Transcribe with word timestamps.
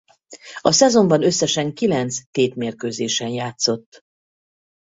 A 0.61 0.71
szezonban 0.71 1.23
összesen 1.23 1.73
kilenc 1.73 2.17
tétmérkőzésen 2.31 3.29
játszott. 3.29 4.01